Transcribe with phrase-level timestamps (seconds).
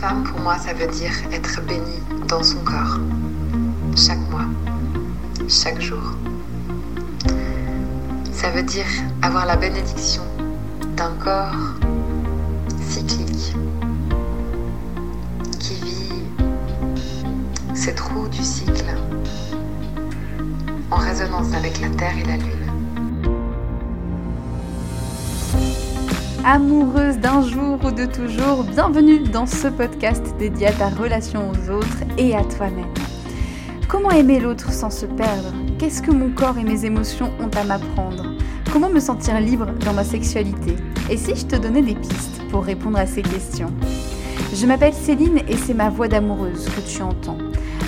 [0.00, 2.98] Femme, pour moi, ça veut dire être bénie dans son corps.
[3.96, 4.44] Chaque mois,
[5.48, 6.14] chaque jour.
[8.30, 8.86] Ça veut dire
[9.22, 10.22] avoir la bénédiction
[10.96, 11.54] d'un corps
[12.86, 13.54] cyclique
[15.58, 16.12] qui vit
[17.74, 18.94] ses trous du cycle
[20.90, 22.65] en résonance avec la Terre et la Lune.
[26.46, 31.70] Amoureuse d'un jour ou de toujours, bienvenue dans ce podcast dédié à ta relation aux
[31.72, 32.94] autres et à toi-même.
[33.88, 35.52] Comment aimer l'autre sans se perdre?
[35.76, 38.36] Qu'est-ce que mon corps et mes émotions ont à m'apprendre?
[38.72, 40.76] Comment me sentir libre dans ma sexualité?
[41.10, 43.72] Et si je te donnais des pistes pour répondre à ces questions?
[44.54, 47.38] Je m'appelle Céline et c'est ma voix d'amoureuse que tu entends.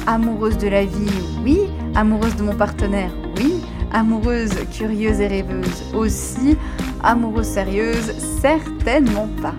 [0.08, 1.60] Amoureuse de la vie, oui.
[1.94, 3.62] Amoureuse de mon partenaire, oui.
[3.92, 6.56] Amoureuse, curieuse et rêveuse aussi
[7.02, 9.54] amoureuse sérieuse Certainement pas.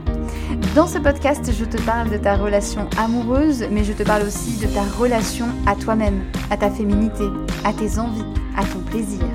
[0.76, 4.58] Dans ce podcast, je te parle de ta relation amoureuse, mais je te parle aussi
[4.60, 7.26] de ta relation à toi-même, à ta féminité,
[7.64, 8.24] à tes envies,
[8.58, 9.26] à ton plaisir.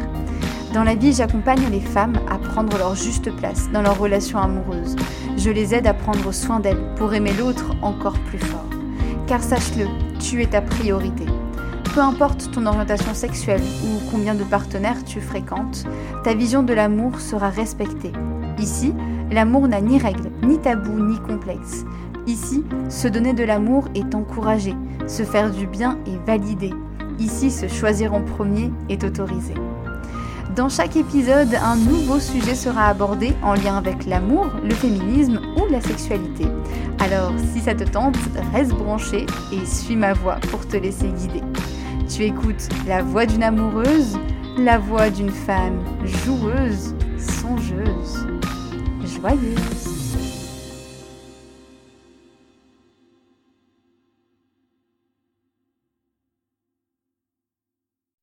[0.73, 4.97] Dans la vie, j'accompagne les femmes à prendre leur juste place dans leur relation amoureuse.
[5.37, 8.69] Je les aide à prendre soin d'elles pour aimer l'autre encore plus fort.
[9.27, 9.87] Car sache-le,
[10.19, 11.27] tu es ta priorité.
[11.95, 15.85] Peu importe ton orientation sexuelle ou combien de partenaires tu fréquentes,
[16.25, 18.11] ta vision de l'amour sera respectée.
[18.59, 18.93] Ici,
[19.31, 21.85] l'amour n'a ni règles, ni tabous, ni complexes.
[22.27, 24.75] Ici, se donner de l'amour est encouragé,
[25.07, 26.73] se faire du bien est validé.
[27.21, 29.55] Ici, se choisir en premier est autorisé.
[30.57, 35.71] Dans chaque épisode, un nouveau sujet sera abordé en lien avec l'amour, le féminisme ou
[35.71, 36.49] la sexualité.
[36.99, 38.17] Alors, si ça te tente,
[38.53, 41.43] reste branché et suis ma voix pour te laisser guider.
[42.15, 44.17] Tu écoutes la voix d'une amoureuse,
[44.57, 48.29] la voix d'une femme joueuse, songeuse,
[49.03, 50.15] joyeuse.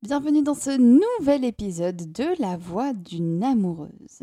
[0.01, 4.21] Bienvenue dans ce nouvel épisode de La voix d'une amoureuse.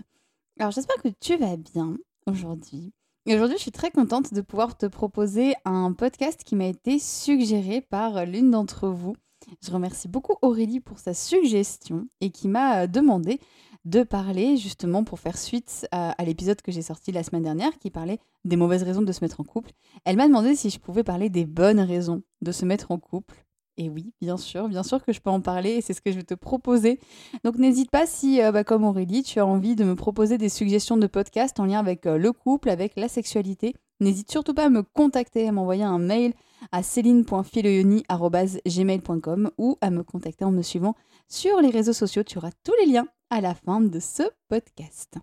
[0.59, 2.95] Alors j'espère que tu vas bien aujourd'hui.
[3.27, 7.83] Aujourd'hui, je suis très contente de pouvoir te proposer un podcast qui m'a été suggéré
[7.83, 9.15] par l'une d'entre vous
[9.63, 13.41] je remercie beaucoup Aurélie pour sa suggestion et qui m'a euh, demandé
[13.85, 17.91] de parler justement pour faire suite à, l'épisode que j'ai sorti la semaine dernière qui
[17.91, 19.71] parlait des mauvaises raisons de se mettre en couple.
[20.05, 23.47] Elle m'a demandé si je pouvais parler des bonnes raisons de se mettre en couple.
[23.79, 26.11] Et oui, bien sûr, bien sûr que je peux en parler et c'est ce que
[26.11, 26.99] je vais te proposer.
[27.45, 30.49] Donc n'hésite pas si, euh, bah, comme Aurélie, tu as envie de me proposer des
[30.49, 33.77] suggestions de podcast en lien avec euh, le couple, avec la sexualité.
[34.01, 36.35] N'hésite surtout pas à me contacter, à m'envoyer un mail
[36.73, 40.97] à céline.filoyoni.gmail.com ou à me contacter en me suivant
[41.29, 42.25] sur les réseaux sociaux.
[42.25, 45.19] Tu auras tous les liens à la fin de ce podcast.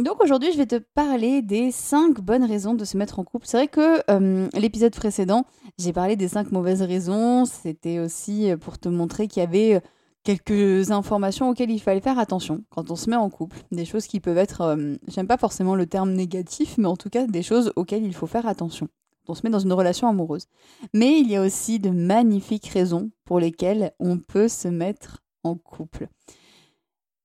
[0.00, 3.46] Donc aujourd'hui, je vais te parler des 5 bonnes raisons de se mettre en couple.
[3.46, 5.44] C'est vrai que euh, l'épisode précédent,
[5.78, 7.44] j'ai parlé des 5 mauvaises raisons.
[7.44, 9.80] C'était aussi pour te montrer qu'il y avait euh,
[10.24, 13.58] quelques informations auxquelles il fallait faire attention quand on se met en couple.
[13.72, 17.10] Des choses qui peuvent être, euh, j'aime pas forcément le terme négatif, mais en tout
[17.10, 18.88] cas des choses auxquelles il faut faire attention
[19.30, 20.46] on se met dans une relation amoureuse.
[20.92, 25.54] Mais il y a aussi de magnifiques raisons pour lesquelles on peut se mettre en
[25.54, 26.08] couple.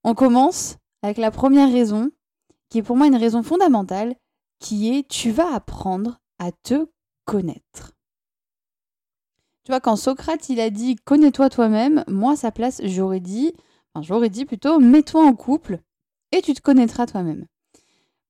[0.04, 2.12] On commence avec la première raison,
[2.70, 4.16] qui est pour moi une raison fondamentale,
[4.60, 6.88] qui est tu vas apprendre à te
[7.26, 7.94] connaître.
[9.64, 13.54] Tu vois, quand Socrate il a dit connais-toi toi-même, moi à sa place j'aurais dit,
[13.94, 15.80] enfin j'aurais dit plutôt mets-toi en couple
[16.32, 17.46] et tu te connaîtras toi-même.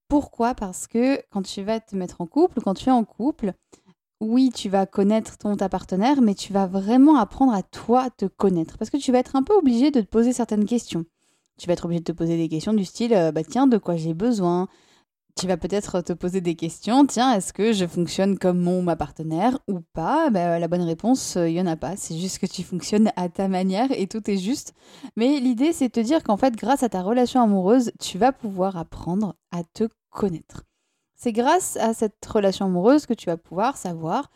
[0.08, 0.54] Pourquoi?
[0.54, 3.52] Parce que quand tu vas te mettre en couple, quand tu es en couple,
[4.20, 8.26] oui, tu vas connaître ton ta partenaire, mais tu vas vraiment apprendre à toi te
[8.26, 8.78] connaître.
[8.78, 11.04] Parce que tu vas être un peu obligé de te poser certaines questions.
[11.58, 13.78] Tu vas être obligé de te poser des questions du style, euh, bah tiens, de
[13.78, 14.68] quoi j'ai besoin?
[15.38, 18.96] Tu vas peut-être te poser des questions, tiens, est-ce que je fonctionne comme mon ma
[18.96, 20.30] partenaire ou pas?
[20.30, 21.96] Bah, La bonne réponse, il euh, n'y en a pas.
[21.96, 24.72] C'est juste que tu fonctionnes à ta manière et tout est juste.
[25.16, 28.32] Mais l'idée, c'est de te dire qu'en fait, grâce à ta relation amoureuse, tu vas
[28.32, 30.64] pouvoir apprendre à te connaître.
[31.16, 34.30] C'est grâce à cette relation amoureuse que tu vas pouvoir savoir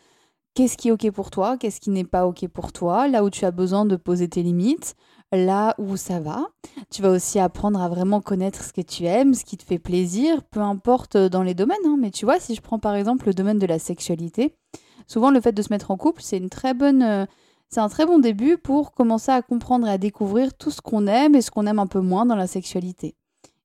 [0.55, 3.31] qu'est-ce qui est OK pour toi, qu'est-ce qui n'est pas OK pour toi, là où
[3.31, 4.97] tu as besoin de poser tes limites,
[5.33, 6.49] là où ça va.
[6.91, 9.79] Tu vas aussi apprendre à vraiment connaître ce que tu aimes, ce qui te fait
[9.79, 11.79] plaisir, peu importe dans les domaines.
[11.87, 11.97] Hein.
[11.99, 14.57] Mais tu vois, si je prends par exemple le domaine de la sexualité,
[15.07, 17.03] souvent le fait de se mettre en couple, c'est une très bonne...
[17.03, 17.27] Euh,
[17.73, 21.07] c'est un très bon début pour commencer à comprendre et à découvrir tout ce qu'on
[21.07, 23.15] aime et ce qu'on aime un peu moins dans la sexualité.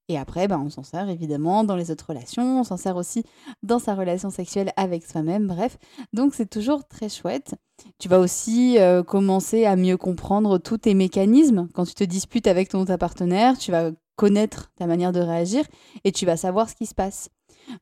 [0.07, 3.23] Et après, ben, on s'en sert évidemment dans les autres relations, on s'en sert aussi
[3.63, 5.77] dans sa relation sexuelle avec soi-même, bref.
[6.13, 7.55] Donc c'est toujours très chouette.
[7.97, 11.67] Tu vas aussi euh, commencer à mieux comprendre tous tes mécanismes.
[11.73, 15.65] Quand tu te disputes avec ton partenaire, tu vas connaître ta manière de réagir
[16.03, 17.29] et tu vas savoir ce qui se passe.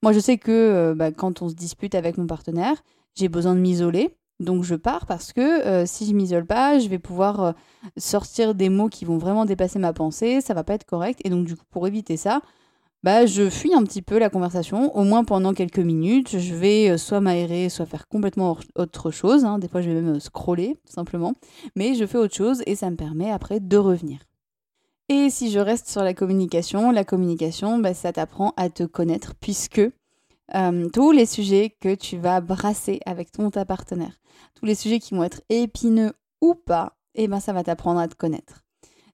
[0.01, 2.83] Moi, je sais que euh, bah, quand on se dispute avec mon partenaire,
[3.15, 4.17] j'ai besoin de m'isoler.
[4.43, 7.51] Donc je pars parce que euh, si je m'isole pas, je vais pouvoir euh,
[7.97, 11.19] sortir des mots qui vont vraiment dépasser ma pensée, ça va pas être correct.
[11.23, 12.41] Et donc du coup, pour éviter ça,
[13.03, 16.37] bah je fuis un petit peu la conversation, au moins pendant quelques minutes.
[16.37, 19.45] Je vais euh, soit m'aérer, soit faire complètement autre chose.
[19.45, 19.59] Hein.
[19.59, 21.33] Des fois, je vais même scroller, simplement.
[21.75, 24.19] Mais je fais autre chose et ça me permet après de revenir.
[25.09, 29.35] Et si je reste sur la communication, la communication, bah, ça t'apprend à te connaître
[29.35, 29.81] puisque
[30.93, 34.19] tous les sujets que tu vas brasser avec ton ta partenaire,
[34.55, 38.07] tous les sujets qui vont être épineux ou pas, eh ben ça va t'apprendre à
[38.07, 38.63] te connaître.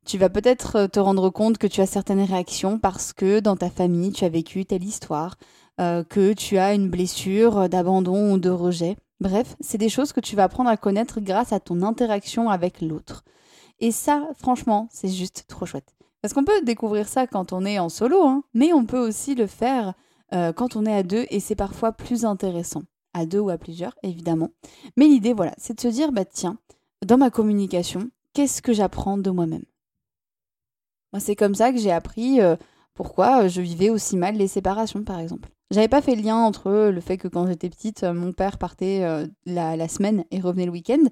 [0.05, 3.55] Tu vas peut-être euh, te rendre compte que tu as certaines réactions parce que dans
[3.55, 5.35] ta famille, tu as vécu telle histoire,
[5.79, 8.97] euh, que tu as une blessure d'abandon ou de rejet.
[9.19, 12.81] Bref, c'est des choses que tu vas apprendre à connaître grâce à ton interaction avec
[12.81, 13.23] l'autre.
[13.79, 15.95] Et ça, franchement, c'est juste trop chouette.
[16.21, 19.35] Parce qu'on peut découvrir ça quand on est en solo, hein, mais on peut aussi
[19.35, 19.93] le faire
[20.33, 22.83] euh, quand on est à deux et c'est parfois plus intéressant
[23.13, 24.49] à deux ou à plusieurs, évidemment.
[24.97, 26.57] Mais l'idée, voilà, c'est de se dire, bah tiens,
[27.05, 29.65] dans ma communication, qu'est-ce que j'apprends de moi-même?
[31.13, 32.55] Moi, c'est comme ça que j'ai appris euh,
[32.93, 35.49] pourquoi je vivais aussi mal les séparations, par exemple.
[35.71, 39.03] J'avais pas fait le lien entre le fait que quand j'étais petite, mon père partait
[39.03, 41.03] euh, la, semaine et revenait le week-end.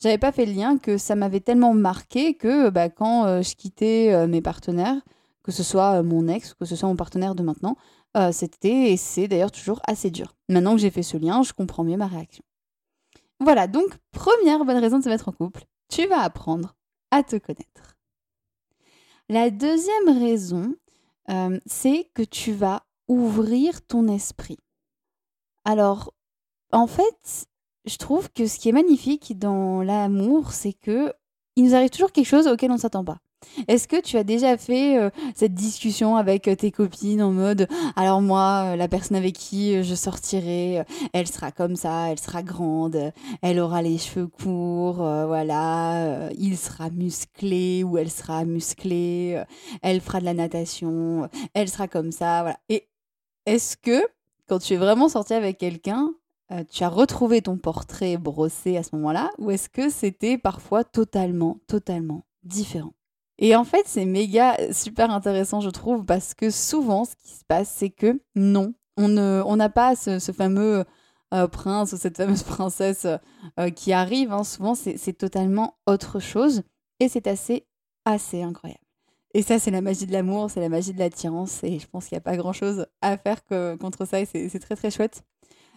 [0.00, 3.54] J'avais pas fait le lien que ça m'avait tellement marqué que bah, quand euh, je
[3.56, 5.00] quittais mes partenaires,
[5.42, 7.76] que ce soit mon ex, que ce soit mon partenaire de maintenant,
[8.16, 10.34] euh, c'était et c'est d'ailleurs toujours assez dur.
[10.48, 12.44] Maintenant que j'ai fait ce lien, je comprends mieux ma réaction.
[13.40, 16.74] Voilà, donc première bonne raison de se mettre en couple, tu vas apprendre
[17.10, 17.96] à te connaître.
[19.28, 20.74] La deuxième raison,
[21.30, 24.58] euh, c'est que tu vas ouvrir ton esprit.
[25.64, 26.14] Alors,
[26.72, 27.46] en fait,
[27.84, 31.12] je trouve que ce qui est magnifique dans l'amour, c'est que
[31.56, 33.18] il nous arrive toujours quelque chose auquel on ne s'attend pas.
[33.68, 37.68] Est-ce que tu as déjà fait euh, cette discussion avec euh, tes copines en mode
[37.96, 42.42] alors moi euh, la personne avec qui je sortirai elle sera comme ça elle sera
[42.42, 43.12] grande
[43.42, 49.42] elle aura les cheveux courts voilà il sera musclé ou elle sera musclée
[49.82, 52.58] elle fera de la natation elle sera comme ça voilà.
[52.68, 52.88] Et
[53.46, 54.02] est-ce que
[54.48, 56.12] quand tu es vraiment sorti avec quelqu'un
[56.70, 61.58] tu as retrouvé ton portrait brossé à ce moment-là ou est-ce que c'était parfois totalement
[61.66, 62.95] totalement différent?
[63.38, 67.44] Et en fait, c'est méga super intéressant, je trouve, parce que souvent, ce qui se
[67.46, 70.84] passe, c'est que non, on n'a on pas ce, fameux
[71.34, 73.06] euh, prince ou cette fameuse princesse
[73.58, 74.32] euh, qui arrive.
[74.32, 74.44] Hein.
[74.44, 76.62] Souvent, c'est totalement autre chose.
[76.98, 77.66] Et c'est assez,
[78.06, 78.80] assez incroyable.
[79.34, 81.62] Et ça, c'est la magie de l'amour, c'est la magie de l'attirance.
[81.62, 83.44] Et je pense qu'il n'y a pas grand-chose à faire
[83.78, 84.18] contre ça.
[84.18, 85.24] Et c'est très, très chouette.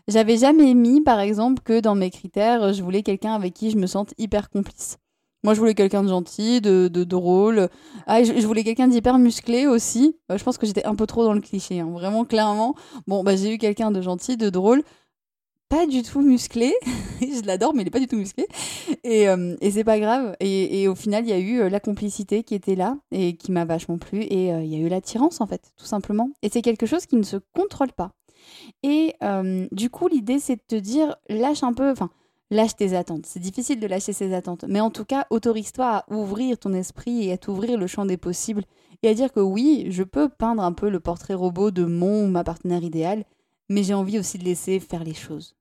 [0.08, 3.78] J'avais jamais mis, par exemple, que dans mes critères, je voulais quelqu'un avec qui je
[3.78, 4.98] me sente hyper complice.
[5.44, 7.70] Moi, je voulais quelqu'un de gentil, de, drôle.
[8.08, 10.18] Ah, je, voulais quelqu'un d'hyper musclé aussi.
[10.32, 11.90] Euh, je pense que j'étais un peu trop dans le cliché, hein.
[11.92, 12.76] vraiment clairement.
[13.08, 14.84] Bon, bah, j'ai eu quelqu'un de gentil, de drôle,
[15.70, 16.74] pas du tout musclé.
[17.22, 18.48] je l'adore, mais il est pas du tout musclé.
[19.06, 20.36] Et, euh, et c'est pas grave.
[20.42, 23.38] Et, et, au final, il y a eu euh, la complicité qui était là et
[23.38, 24.24] qui m'a vachement plu.
[24.24, 26.32] Et il y a eu l'attirance, en fait, tout simplement.
[26.42, 28.12] Et c'est quelque chose qui ne se contrôle pas.
[28.84, 29.16] Et
[29.72, 31.90] du coup, l'idée, c'est de te dire, lâche un peu.
[31.90, 32.10] Enfin,
[32.52, 33.26] lâche tes attentes.
[33.26, 37.28] C'est difficile de lâcher ses attentes, mais en tout cas, autorise-toi à ouvrir ton esprit
[37.28, 38.64] et à t'ouvrir le champ des possibles
[39.04, 42.26] et à dire que oui, je peux peindre un peu le portrait robot de mon
[42.26, 43.24] ou ma partenaire idéal,
[43.70, 45.56] mais j'ai envie aussi de laisser faire les choses.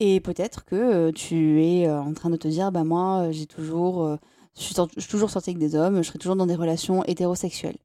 [0.00, 3.32] Et peut-être que euh, tu es euh, en train de te dire, bah moi, euh,
[3.32, 4.16] j'ai toujours,
[4.56, 7.04] je suis, je suis toujours sortie avec des hommes, je serai toujours dans des relations
[7.04, 7.78] hétérosexuelles.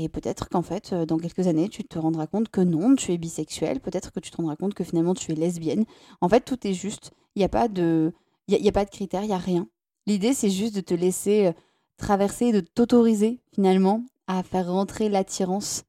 [0.00, 3.12] Et peut-être qu'en fait, euh, dans quelques années, tu te rendras compte que non, tu
[3.12, 3.80] es bisexuel.
[3.80, 5.84] Peut-être que tu te rendras compte que finalement, tu es lesbienne.
[6.20, 7.10] En fait, tout est juste.
[7.34, 8.12] Il n'y a pas de,
[8.46, 9.66] il y, a, pas de critères, il n'y a rien.
[10.06, 11.52] L'idée, c'est juste de te laisser euh,
[11.96, 15.82] traverser, de t'autoriser finalement à faire rentrer l'attirance.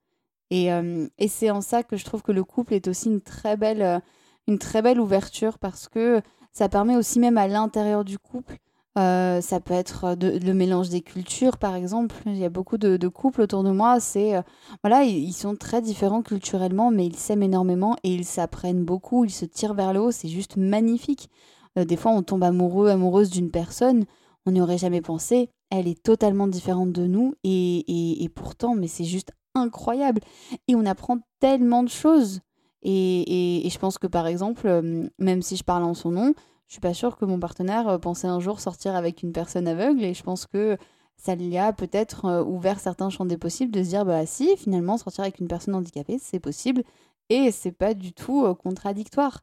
[0.50, 3.22] Et, euh, et c'est en ça que je trouve que le couple est aussi une
[3.22, 4.02] très belle,
[4.48, 8.58] une très belle ouverture parce que ça permet aussi même à l'intérieur du couple
[8.98, 12.16] euh, ça peut être euh, le mélange des cultures, par exemple.
[12.26, 14.00] Il y a beaucoup de, couples autour de moi.
[14.00, 14.42] C'est euh,
[14.84, 19.26] voilà, ils, sont très différents culturellement, mais ils s'aiment énormément et ils s'apprennent beaucoup.
[19.26, 20.12] Ils se tirent vers le haut.
[20.12, 21.30] C'est juste magnifique.
[21.76, 24.06] des fois, on tombe amoureux, amoureuse d'une personne.
[24.46, 25.50] On n'y aurait jamais pensé.
[25.70, 30.22] Elle est totalement différente de nous et, et, pourtant, mais c'est juste incroyable.
[30.68, 32.42] Et on apprend tellement de choses.
[32.82, 34.82] Et, et, je pense que par exemple,
[35.20, 36.34] même si je parle en son nom,
[36.70, 39.68] je suis pas sûre que mon partenaire euh, pensait un jour sortir avec une personne
[39.68, 40.78] aveugle et je pense que
[41.18, 44.56] ça lui a peut-être euh, ouvert certains champs des possibles de se dire bah si
[44.56, 46.84] finalement sortir avec une personne handicapée c'est possible
[47.30, 49.42] et c'est pas du tout euh, contradictoire.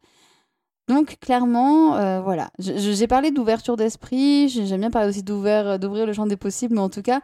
[0.88, 6.36] Donc clairement, voilà, j'ai parlé d'ouverture d'esprit, j'aime bien parler aussi d'ouvrir le champ des
[6.36, 7.22] possibles, mais en tout cas,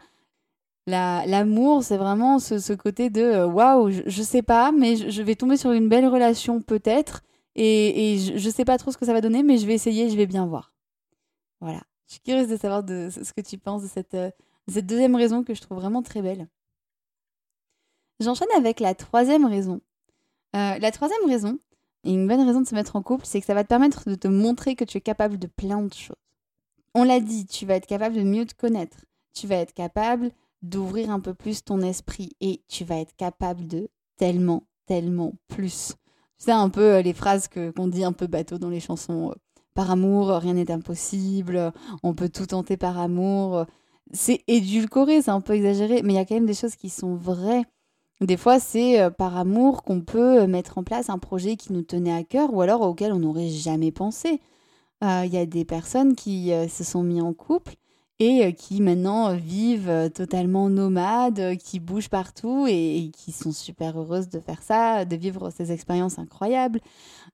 [0.85, 5.55] l'amour, c'est vraiment ce, côté de waouh, je, je, sais pas, mais je, vais tomber
[5.55, 7.21] sur une belle relation peut-être,
[7.55, 10.09] Et, je, ne sais pas trop ce que ça va donner, mais je vais essayer,
[10.09, 10.73] je vais bien voir.
[11.61, 11.81] Voilà.
[12.07, 14.31] Je suis curieuse de savoir de, ce que tu penses de cette, euh,
[14.67, 16.47] cette deuxième raison que je trouve vraiment très belle.
[18.19, 19.81] J'enchaîne avec la troisième raison.
[20.55, 21.59] Euh, la troisième raison,
[22.03, 24.09] et une bonne raison de se mettre en couple, c'est que ça va te permettre
[24.09, 26.15] de te montrer que tu es capable de plein de choses.
[26.93, 29.05] On l'a dit, tu vas être capable de mieux te connaître.
[29.33, 30.31] Tu vas être capable
[30.61, 35.93] d'ouvrir un peu plus ton esprit et tu vas être capable de tellement, tellement plus.
[36.39, 38.79] Tu sais, un peu euh, les phrases que, qu'on dit un peu bateau dans les
[38.79, 39.31] chansons.
[39.31, 39.33] Euh,
[39.73, 41.73] par amour, rien n'est impossible,
[42.03, 43.65] on peut tout tenter par amour.
[44.11, 46.89] C'est édulcoré, c'est un peu exagéré, mais il y a quand même des choses qui
[46.89, 47.63] sont vraies.
[48.21, 51.81] Des fois, c'est euh, par amour qu'on peut mettre en place un projet qui nous
[51.81, 54.41] tenait à cœur ou alors auquel on n'aurait jamais pensé.
[55.01, 57.73] Il y a des personnes qui se sont mis en couple
[58.19, 63.51] et euh, qui maintenant euh, vivent euh, totalement nomades, qui bougent partout et, qui sont
[63.51, 66.79] super heureuses de faire ça, de vivre ces expériences incroyables.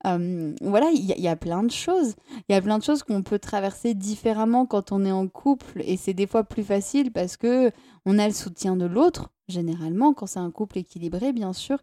[0.04, 2.16] voilà, il y, a plein de choses.
[2.48, 5.82] Il y a plein de choses qu'on peut traverser différemment quand on est en couple
[5.84, 7.72] et c'est des fois plus facile parce que
[8.06, 11.80] on a le soutien de l'autre, généralement, quand c'est un couple équilibré, bien sûr.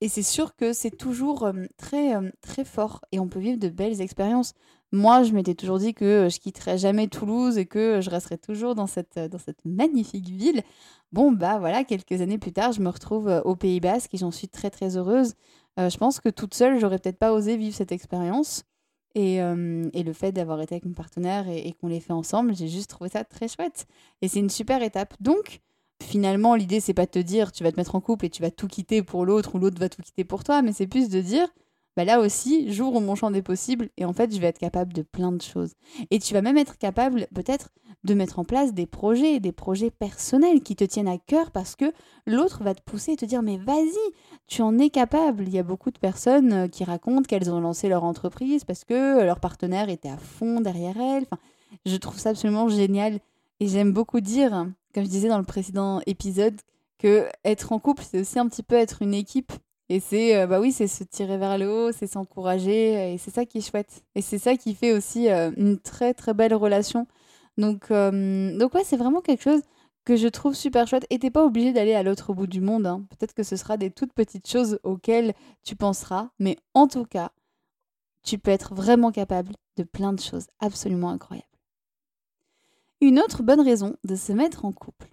[0.00, 4.00] Et c'est sûr que c'est toujours très, très fort et on peut vivre de belles
[4.00, 4.54] expériences.
[4.92, 8.74] Moi, je m'étais toujours dit que je quitterais jamais Toulouse et que je resterais toujours
[8.74, 10.62] dans cette, dans cette magnifique ville.
[11.12, 14.18] Bon, bah voilà, quelques années plus tard, je me retrouve euh, au Pays Basque et
[14.18, 15.34] j'en suis très très heureuse.
[15.78, 18.64] Euh, je pense que toute seule, j'aurais peut-être pas osé vivre cette expérience.
[19.14, 22.54] Et, euh, et, le fait d'avoir été avec mon partenaire et, qu'on l'ait fait ensemble,
[22.54, 23.86] j'ai juste trouvé ça très chouette.
[24.22, 25.14] Et c'est une super étape.
[25.20, 25.60] Donc,
[26.02, 28.42] finalement, l'idée, c'est pas de te dire tu vas te mettre en couple et tu
[28.42, 31.08] vas tout quitter pour l'autre ou l'autre va tout quitter pour toi, mais c'est plus
[31.08, 31.48] de dire
[31.98, 34.92] bah là aussi, j'ouvre mon champ des possibles et en fait, je vais être capable
[34.92, 35.72] de plein de choses.
[36.12, 37.70] Et tu vas même être capable peut-être
[38.04, 41.74] de mettre en place des projets, des projets personnels qui te tiennent à cœur parce
[41.74, 41.92] que
[42.24, 44.12] l'autre va te pousser et te dire mais vas-y,
[44.46, 45.42] tu en es capable.
[45.48, 48.84] Il y a beaucoup de personnes euh, qui racontent qu'elles ont lancé leur entreprise parce
[48.84, 51.26] que leur partenaire était à fond derrière elles.
[51.84, 53.18] Je trouve ça absolument génial
[53.58, 56.60] et j'aime beaucoup dire, comme je disais dans le précédent épisode,
[56.98, 59.52] que être en couple, c'est aussi un petit peu être une équipe
[59.90, 63.30] et c'est, euh, bah oui, c'est se tirer vers le haut, c'est s'encourager, et c'est
[63.30, 64.04] ça qui est chouette.
[64.14, 67.06] Et c'est ça qui fait aussi euh, une très très belle relation.
[67.56, 69.62] Donc, euh, donc ouais, c'est vraiment quelque chose
[70.04, 71.06] que je trouve super chouette.
[71.10, 72.86] Et t'es pas obligé d'aller à l'autre bout du monde.
[72.86, 73.06] Hein.
[73.10, 76.30] Peut-être que ce sera des toutes petites choses auxquelles tu penseras.
[76.38, 77.32] Mais en tout cas,
[78.22, 81.46] tu peux être vraiment capable de plein de choses absolument incroyables.
[83.00, 85.08] Une autre bonne raison de se mettre en couple,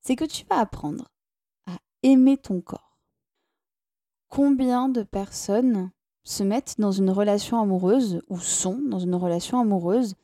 [0.00, 1.10] c'est que tu vas apprendre
[1.66, 2.83] à aimer ton corps
[4.34, 5.92] combien de personnes
[6.24, 10.14] se mettent dans une relation amoureuse ou sont dans une relation amoureuse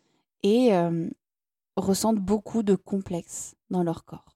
[0.43, 1.09] et euh,
[1.76, 4.35] ressentent beaucoup de complexes dans leur corps?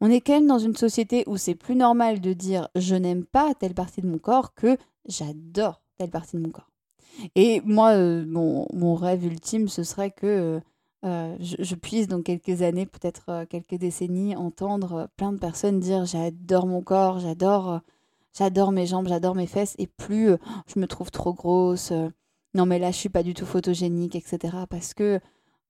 [0.00, 3.24] On est quand même dans une société où c'est plus normal de dire je n'aime
[3.24, 6.70] pas telle partie de mon corps que j'adore telle partie de mon corps.
[7.36, 10.60] Et moi, euh, mon, rêve ultime, ce serait que
[11.04, 16.04] euh, je, je, puisse dans quelques années, peut-être quelques décennies, entendre plein de personnes dire
[16.06, 17.80] j'adore mon corps, j'adore
[18.36, 22.08] j'adore mes jambes, j'adore mes fesses, et plus euh, je me trouve trop grosse, euh,
[22.54, 24.56] non mais là je suis pas du tout photogénique, etc.
[24.68, 25.20] Parce que,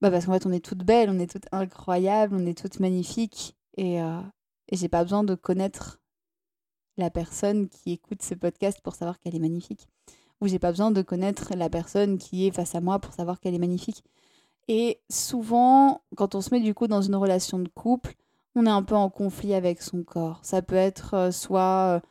[0.01, 2.81] bah parce qu'en fait on est toutes belles, on est toutes incroyables, on est toutes
[2.81, 4.21] magnifiques, et, euh,
[4.69, 6.01] et j'ai pas besoin de connaître
[6.97, 9.89] la personne qui écoute ce podcast pour savoir qu'elle est magnifique.
[10.41, 13.41] Ou j'ai pas besoin de connaître la personne qui est face à moi pour savoir
[13.41, 14.05] qu'elle est magnifique.
[14.69, 18.15] Et souvent, quand on se met du coup dans une relation de couple,
[18.55, 20.41] on est un peu en conflit avec son corps.
[20.43, 22.03] Ça peut être soit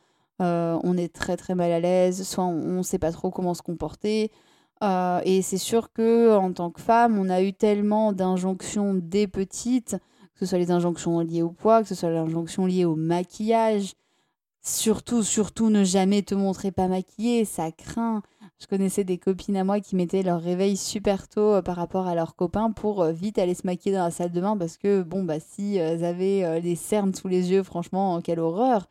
[0.42, 3.54] euh, on est très très mal à l'aise, soit on ne sait pas trop comment
[3.54, 4.32] se comporter.
[4.84, 9.27] Euh, et c'est sûr que en tant que femme, on a eu tellement d'injonctions dès
[9.27, 9.98] petite,
[10.34, 12.96] que ce soit les injonctions liées au poids, que ce soit les injonctions liées au
[12.96, 13.94] maquillage.
[14.62, 18.22] Surtout, surtout, ne jamais te montrer pas maquillée, ça craint.
[18.60, 22.08] Je connaissais des copines à moi qui mettaient leur réveil super tôt euh, par rapport
[22.08, 25.04] à leurs copains pour vite aller se maquiller dans la salle de bain parce que,
[25.04, 28.89] bon, bah, si elles avaient les cernes sous les yeux, franchement, quelle horreur.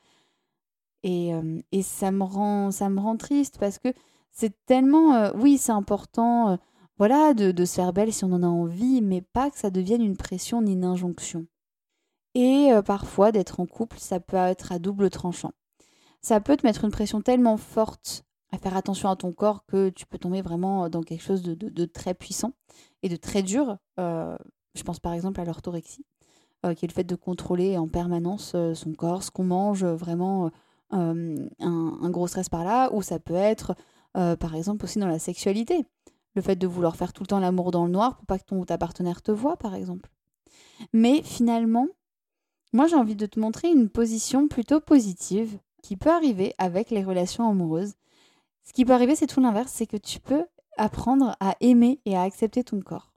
[1.04, 3.92] Euh, et, ça, me rend, ça me rend triste parce que
[4.30, 5.14] c'est tellement...
[5.14, 6.56] Euh, oui, c'est important euh,
[6.98, 10.02] voilà, de, se faire belle si on en a envie, mais pas que ça devienne
[10.02, 11.46] une pression ni une injonction.
[12.36, 15.52] Et parfois, d'être en couple, ça peut être à double tranchant.
[16.20, 19.88] Ça peut te mettre une pression tellement forte à faire attention à ton corps que
[19.90, 22.52] tu peux tomber vraiment dans quelque chose de, très puissant
[23.04, 23.76] et de très dur.
[23.98, 26.04] je pense par exemple à l'orthorexie,
[26.76, 30.50] qui est le fait de contrôler en permanence son corps, ce qu'on mange, vraiment
[30.90, 33.74] un, gros stress par là, ou ça peut être,
[34.12, 35.84] par exemple, aussi dans la sexualité.
[36.34, 38.44] Le fait de vouloir faire tout le temps l'amour dans le noir pour pas que
[38.44, 40.10] ton ta partenaire te voit, par exemple.
[40.92, 41.86] Mais finalement,
[42.72, 47.04] moi j'ai envie de te montrer une position plutôt positive qui peut arriver avec les
[47.04, 47.94] relations amoureuses.
[48.64, 50.44] Ce qui peut arriver, c'est tout l'inverse, c'est que tu peux
[50.76, 53.12] apprendre à aimer et à accepter ton corps.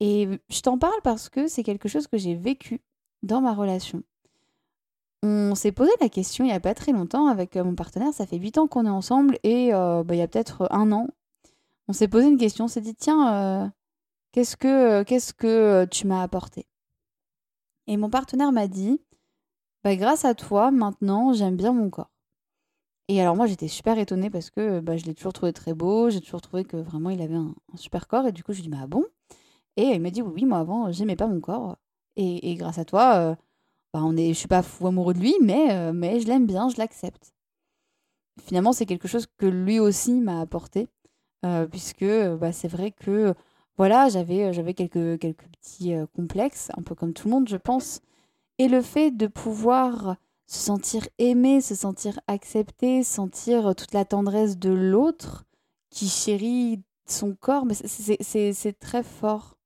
[0.00, 2.80] Et je t'en parle parce que c'est quelque chose que j'ai vécu
[3.22, 4.02] dans ma relation.
[5.22, 8.12] On s'est posé la question il n'y a pas très longtemps avec euh, mon partenaire,
[8.12, 10.92] ça fait 8 ans qu'on est ensemble et euh, bah, il y a peut-être un
[10.92, 11.08] an,
[11.88, 13.68] on s'est posé une question, on s'est dit tiens, euh,
[14.32, 16.66] qu'est-ce que, qu'est-ce que tu m'as apporté?
[17.88, 19.00] Et mon partenaire m'a dit,
[19.82, 22.10] bah, grâce à toi, maintenant, j'aime bien mon corps.
[23.08, 26.10] Et alors moi j'étais super étonnée parce que bah, je l'ai toujours trouvé très beau,
[26.10, 28.26] j'ai toujours trouvé que vraiment il avait un, super corps.
[28.26, 29.04] Et du coup je lui ai dit bah bon.
[29.76, 31.76] Et il m'a dit oui, moi avant j'aimais pas mon corps.
[32.16, 33.36] Et, grâce à toi
[33.98, 36.46] bah, on est, je suis pas fou amoureux de lui mais, euh, mais je l'aime
[36.46, 37.32] bien, je l'accepte.
[38.40, 40.88] Finalement c'est quelque chose que lui aussi m'a apporté
[41.44, 42.06] euh, puisque
[42.38, 43.34] bah, c'est vrai que
[43.76, 48.00] voilà j'avais, j'avais quelques, quelques petits complexes, un peu comme tout le monde je pense.
[48.58, 54.58] Et le fait de pouvoir se sentir aimé, se sentir accepté, sentir toute la tendresse
[54.58, 55.44] de l'autre
[55.90, 59.57] qui chérit son corps, c'est très fort.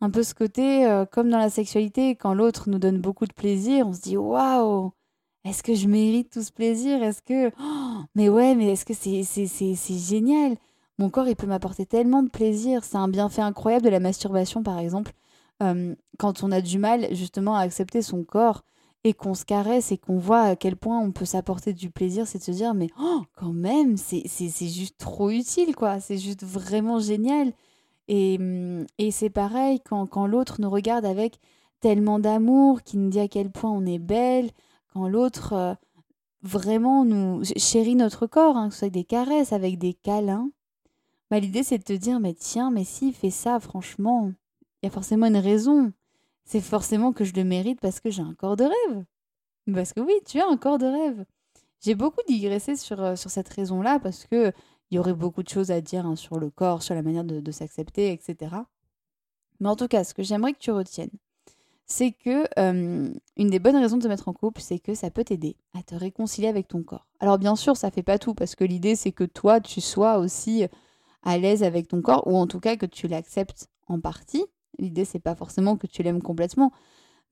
[0.00, 3.32] Un peu ce côté, euh, comme dans la sexualité, quand l'autre nous donne beaucoup de
[3.32, 4.92] plaisir, on se dit waouh,
[5.44, 7.02] est-ce que je mérite tout ce plaisir?
[7.02, 7.50] Est-ce que.
[7.60, 10.56] Oh, mais ouais, mais est-ce que c'est génial?
[10.98, 12.84] Mon corps, il peut m'apporter tellement de plaisir.
[12.84, 15.12] C'est un bienfait incroyable de la masturbation, par exemple.
[16.18, 18.64] Quand on a du mal justement à accepter son corps,
[19.04, 22.26] et qu'on se caresse et qu'on voit à quel point on peut s'apporter du plaisir,
[22.26, 24.26] c'est de se dire, mais oh, quand même, c'est
[24.60, 26.00] juste trop utile, quoi.
[26.00, 27.52] C'est juste vraiment génial.
[28.10, 31.38] Et, mm, et c'est pareil, quand, l'autre nous regarde avec
[31.80, 34.50] tellement d'amour, qui nous dit à quel point on est belle,
[34.92, 35.74] quand l'autre euh,
[36.42, 40.50] vraiment nous chérit notre corps, hein, que ce soit avec des caresses, avec des câlins,
[41.30, 44.32] bah, l'idée c'est de te dire, mais tiens, mais s'il fait ça, franchement,
[44.82, 45.92] il y a forcément une raison
[46.50, 49.04] c'est forcément que je le mérite parce que j'ai un corps de rêve.
[49.72, 51.24] Parce que oui, tu as un corps de rêve.
[51.80, 54.52] J'ai beaucoup digressé sur, euh, sur cette raison-là parce que
[54.90, 57.24] il y aurait beaucoup de choses à dire hein, sur le corps, sur la manière
[57.24, 58.56] de, s'accepter, etc.
[59.60, 61.10] Mais en tout cas, ce que j'aimerais que tu retiennes,
[61.86, 62.46] c'est que
[63.36, 65.82] une des bonnes raisons de te mettre en couple, c'est que ça peut t'aider à
[65.82, 67.06] te réconcilier avec ton corps.
[67.18, 70.18] Alors bien sûr, ça fait pas tout parce que l'idée c'est que toi tu sois
[70.18, 70.66] aussi
[71.22, 74.46] à l'aise avec ton corps ou en tout cas que tu l'acceptes en partie
[74.78, 76.72] L'idée, c'est pas forcément que tu l'aimes complètement.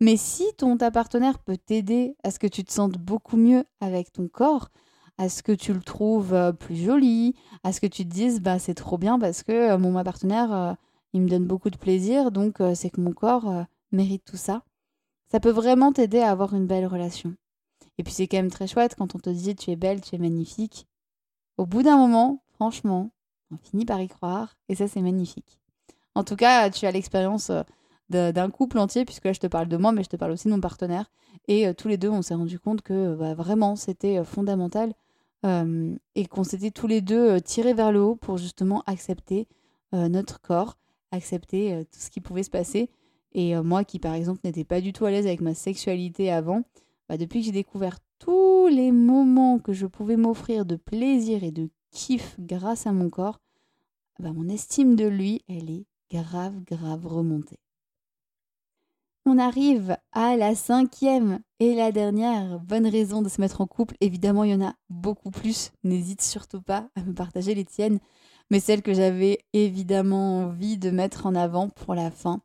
[0.01, 3.65] Mais si ton ta partenaire peut t'aider à ce que tu te sentes beaucoup mieux
[3.81, 4.71] avec ton corps,
[5.19, 8.41] à ce que tu le trouves euh, plus joli, à ce que tu te dises
[8.41, 10.73] bah c'est trop bien parce que euh, mon partenaire euh,
[11.13, 14.63] il me donne beaucoup de plaisir donc c'est que mon corps mérite tout ça.
[15.33, 17.35] Ça peut vraiment t'aider à avoir une belle relation.
[17.97, 20.15] Et puis c'est quand même très chouette quand on te dit tu es belle, tu
[20.15, 20.87] es magnifique.
[21.57, 23.11] Au bout d'un moment, franchement,
[23.51, 25.59] on finit par y croire et ça c'est magnifique.
[26.15, 27.51] En tout cas, tu as l'expérience
[28.11, 30.47] d'un couple entier, puisque là je te parle de moi, mais je te parle aussi
[30.49, 31.11] de mon partenaire.
[31.49, 34.23] Et tous les deux, on s'est rendu compte que bah, vraiment c'était
[35.45, 39.47] et qu'on s'était tous les deux tirés vers le haut pour justement accepter
[39.93, 40.77] notre corps,
[41.13, 42.91] accepter tout ce qui pouvait se passer.
[43.33, 46.63] Et moi qui par exemple n'étais pas du tout à l'aise avec ma sexualité avant,
[47.09, 51.53] bah, depuis que j'ai découvert tous les moments que je pouvais m'offrir de plaisir et
[51.53, 53.41] de kiff grâce à mon corps,
[54.19, 57.59] bah, mon estime de lui, elle est grave, grave remontée.
[59.31, 63.95] On arrive à la cinquième et la dernière bonne raison de se mettre en couple.
[64.01, 65.71] Évidemment, il y en a beaucoup plus.
[65.85, 67.99] N'hésite surtout pas à me partager les tiennes.
[68.51, 72.41] Mais celle que j'avais évidemment envie de mettre en avant pour la fin,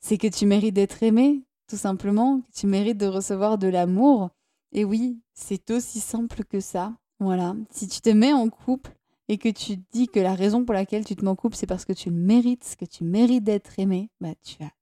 [0.00, 4.30] c'est que tu mérites d'être aimé, tout simplement, tu mérites de recevoir de l'amour.
[4.72, 6.92] Et oui, c'est aussi simple que ça.
[7.20, 8.96] Voilà, si tu te mets en couple,
[9.28, 11.84] et que tu dis que la raison pour laquelle tu te m'en coupes, c'est parce
[11.84, 14.72] que tu le mérites, que tu mérites d'être aimé, bah tu as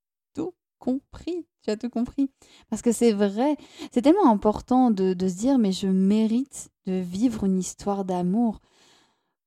[0.87, 1.46] compris.
[1.62, 2.31] Tu as tout compris.
[2.70, 3.57] Parce que c'est vrai,
[3.92, 8.61] c'est tellement important de, de, se dire, mais je mérite de vivre une histoire d'amour.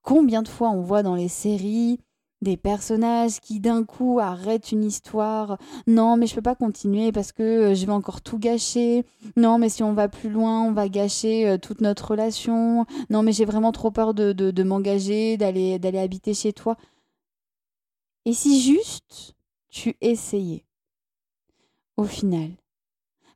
[0.01, 1.99] Combien de fois on voit dans les séries
[2.41, 5.57] des personnages qui d'un coup arrêtent une histoire.
[5.87, 9.05] Non, mais je peux pas continuer parce que euh, je vais encore tout gâcher.
[9.35, 12.85] Non, mais si on va plus loin, on va gâcher euh, toute notre relation.
[13.09, 16.77] Non, mais j'ai vraiment trop peur de, de, m'engager, d'aller, d'aller habiter chez toi.
[18.25, 19.35] Et si juste
[19.69, 20.65] tu essayais?
[21.99, 22.49] Au final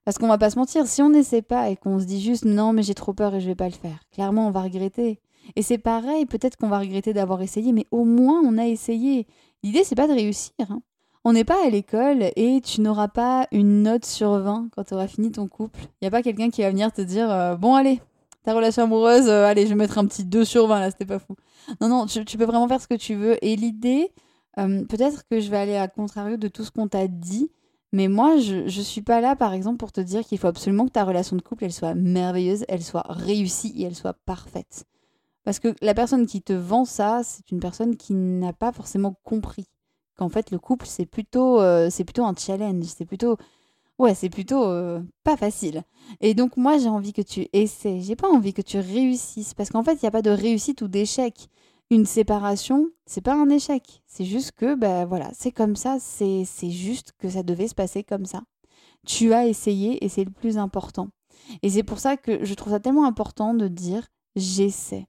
[0.06, 2.46] Parce qu'on va pas se mentir, si on n'essaie pas et qu'on se dit juste
[2.46, 5.20] non, mais j'ai trop peur et je vais pas le faire, clairement on va regretter.
[5.56, 9.28] Et c'est pareil, peut-être qu'on va regretter d'avoir essayé, mais au moins on a essayé.
[9.62, 10.54] L'idée, c'est pas de réussir.
[10.70, 10.82] Hein.
[11.26, 14.94] On n'est pas à l'école et tu n'auras pas une note sur 20 quand tu
[14.94, 15.80] auras fini ton couple.
[15.82, 18.02] Il n'y a pas quelqu'un qui va venir te dire euh, Bon, allez,
[18.44, 21.06] ta relation amoureuse, euh, allez, je vais mettre un petit 2 sur 20 là, c'était
[21.06, 21.36] pas fou.
[21.80, 23.38] Non, non, tu, peux vraiment faire ce que tu veux.
[23.44, 24.12] Et l'idée,
[24.58, 27.50] euh, peut-être que je vais aller à contrario de tout ce qu'on t'a dit,
[27.94, 30.86] mais moi, je ne suis pas là, par exemple, pour te dire qu'il faut absolument
[30.86, 34.86] que ta relation de couple, elle soit merveilleuse, elle soit réussie et elle soit parfaite.
[35.44, 39.16] Parce que la personne qui te vend ça, c'est une personne qui n'a pas forcément
[39.24, 39.68] compris
[40.18, 43.38] qu'en fait le couple c'est plutôt euh, c'est plutôt un challenge, c'est plutôt
[44.00, 45.84] ouais, c'est plutôt euh, pas facile.
[46.22, 49.70] Et donc moi j'ai envie que tu essaies, j'ai pas envie que tu réussisses parce
[49.70, 51.50] qu'en fait, il n'y a pas de réussite ou d'échec.
[51.92, 56.46] Une séparation, c'est pas un échec, c'est juste que ben voilà, c'est comme ça, c'est
[56.70, 58.42] juste que ça devait se passer comme ça.
[59.06, 61.10] Tu as essayé et c'est le plus important.
[61.62, 65.06] Et c'est pour ça que je trouve ça tellement important de dire j'essaie.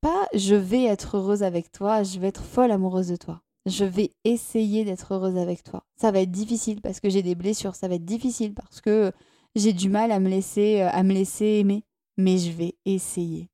[0.00, 3.84] Pas je vais être heureuse avec toi, je vais être folle amoureuse de toi je
[3.84, 5.84] vais essayer d'être heureuse avec toi.
[5.96, 9.12] Ça va être difficile parce que j'ai des blessures, ça va être difficile parce que
[9.54, 11.84] j'ai du mal à me laisser euh, à me laisser aimer,
[12.16, 13.48] mais je vais essayer.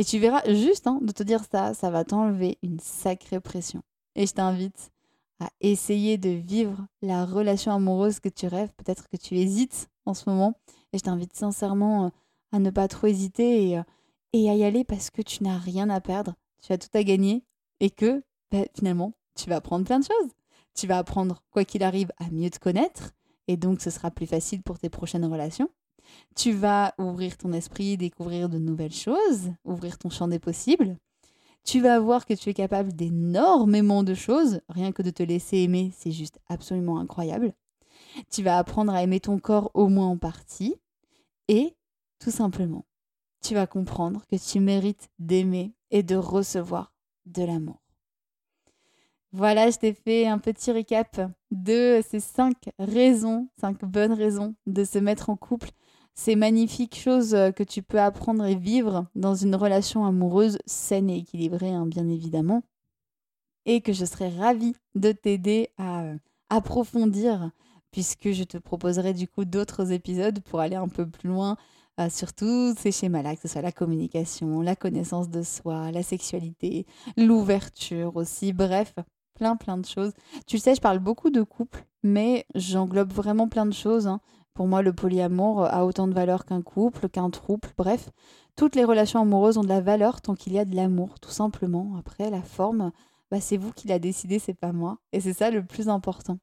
[0.00, 3.82] Et tu verras juste hein, de te dire ça, ça va t'enlever une sacrée pression.
[4.14, 4.92] Et je t'invite
[5.40, 10.14] à essayer de vivre la relation amoureuse que tu rêves, peut-être que tu hésites en
[10.14, 10.58] ce moment,
[10.94, 12.08] et je t'invite sincèrement euh,
[12.50, 13.82] à ne pas trop hésiter et, euh,
[14.32, 16.32] et à y aller parce que tu n'as rien à perdre,
[16.62, 17.44] tu as tout à gagner
[17.80, 20.30] et que bah, finalement tu vas apprendre plein de choses.
[20.72, 23.10] Tu vas apprendre, quoi qu'il arrive, à mieux te connaître,
[23.48, 25.68] et donc ce sera plus facile pour tes prochaines relations.
[26.36, 30.96] Tu vas ouvrir ton esprit, découvrir de nouvelles choses, ouvrir ton champ des possibles.
[31.64, 35.58] Tu vas voir que tu es capable d'énormément de choses, rien que de te laisser
[35.58, 37.52] aimer, c'est juste absolument incroyable.
[38.30, 40.76] Tu vas apprendre à aimer ton corps au moins en partie,
[41.48, 41.76] et
[42.18, 42.86] tout simplement,
[43.42, 46.94] tu vas comprendre que tu mérites d'aimer et de recevoir
[47.26, 47.80] de l'amour.
[49.32, 51.20] Voilà, je t'ai fait un petit récap
[51.52, 55.70] de ces cinq raisons, cinq bonnes raisons de se mettre en couple.
[56.14, 61.18] Ces magnifiques choses que tu peux apprendre et vivre dans une relation amoureuse saine et
[61.18, 62.62] équilibrée, hein, bien évidemment.
[63.66, 66.16] Et que je serais ravie de t'aider à euh,
[66.48, 67.50] approfondir,
[67.90, 71.56] puisque je te proposerai du coup d'autres épisodes pour aller un peu plus loin
[72.00, 76.02] euh, sur tous ces schémas-là, que ce soit la communication, la connaissance de soi, la
[76.02, 78.94] sexualité, l'ouverture aussi, bref,
[79.34, 80.12] plein, plein de choses.
[80.46, 84.06] Tu sais, je parle beaucoup de couple, mais j'englobe vraiment plein de choses.
[84.06, 84.20] Hein.
[84.54, 88.10] Pour moi, le polyamour a autant de valeur qu'un couple, qu'un trouble, bref.
[88.56, 91.30] Toutes les relations amoureuses ont de la valeur tant qu'il y a de l'amour, tout
[91.30, 91.94] simplement.
[91.98, 92.90] Après, la forme,
[93.30, 94.98] bah, c'est vous qui l'a décidé, c'est pas moi.
[95.12, 96.38] Et c'est ça le plus important.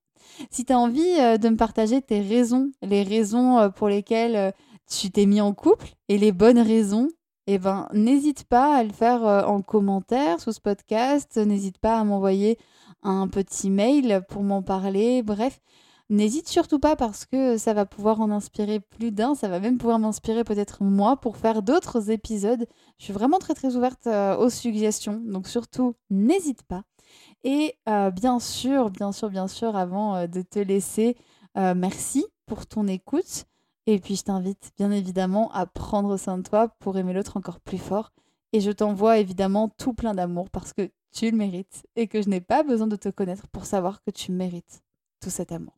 [0.52, 4.36] Si tu as envie euh, de me partager tes raisons, les raisons euh, pour lesquelles
[4.36, 4.52] euh,
[4.90, 7.10] tu t'es mis en couple et les bonnes raisons,
[7.48, 11.38] eh ben, n'hésite pas à le faire en commentaire sous ce podcast.
[11.38, 12.58] N'hésite pas à m'envoyer
[13.04, 15.24] un petit mail pour m'en parler.
[15.24, 15.62] Bref,
[16.10, 19.36] n'hésite surtout pas parce que ça va pouvoir en inspirer plus d'un.
[19.36, 22.66] Ça va même pouvoir m'inspirer peut-être moi pour faire d'autres épisodes.
[22.98, 25.22] Je suis vraiment très très ouverte euh, aux suggestions.
[25.26, 26.84] Donc surtout, n'hésite pas.
[27.44, 31.18] Et euh, bien sûr, bien sûr, bien sûr, avant euh, de te laisser,
[31.56, 33.46] merci pour ton écoute.
[33.88, 37.60] Et puis je t'invite bien évidemment à prendre soin de toi pour aimer l'autre encore
[37.60, 38.12] plus fort.
[38.54, 42.30] Et je t'envoie évidemment tout plein d'amour parce que tu le mérites et que je
[42.30, 44.84] n'ai pas besoin de te connaître pour savoir que tu mérites
[45.20, 45.74] tout cet amour.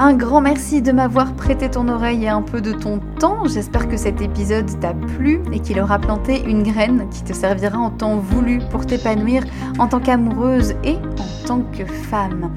[0.00, 3.48] Un grand merci de m'avoir prêté ton oreille et un peu de ton temps.
[3.48, 7.78] J'espère que cet épisode t'a plu et qu'il aura planté une graine qui te servira
[7.78, 9.42] en temps voulu pour t'épanouir
[9.80, 12.52] en tant qu'amoureuse et en tant que femme.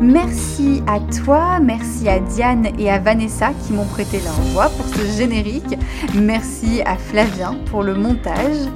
[0.00, 4.86] Merci à toi, merci à Diane et à Vanessa qui m'ont prêté leur voix pour
[4.86, 5.78] ce générique.
[6.16, 8.66] Merci à Flavien pour le montage.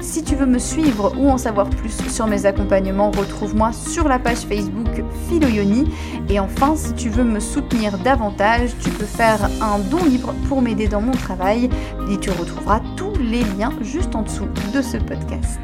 [0.00, 4.18] Si tu veux me suivre ou en savoir plus sur mes accompagnements, retrouve-moi sur la
[4.18, 5.84] page Facebook Philoyoni.
[6.28, 10.62] Et enfin, si tu veux me soutenir davantage, tu peux faire un don libre pour
[10.62, 11.68] m'aider dans mon travail
[12.10, 15.60] et tu retrouveras tous les liens juste en dessous de ce podcast.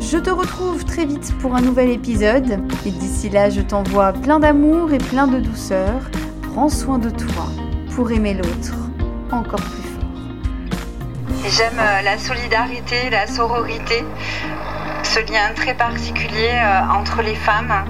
[0.00, 4.38] Je te retrouve très vite pour un nouvel épisode et d'ici là, je t'envoie plein
[4.38, 6.10] d'amour et plein de douceur.
[6.42, 7.46] Prends soin de toi
[7.94, 8.74] pour aimer l'autre
[9.32, 9.85] encore plus
[11.48, 14.04] J'aime euh, la solidarité, la sororité,
[15.04, 17.84] ce lien très particulier euh, entre les femmes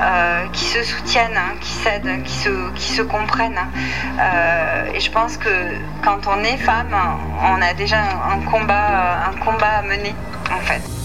[0.00, 3.60] euh, qui se soutiennent, qui s'aident, qui se, qui se comprennent.
[4.92, 5.50] et je pense que
[6.02, 6.96] quand on est femme,
[7.42, 10.14] on a déjà un combat, un combat à mener
[10.52, 10.95] en fait.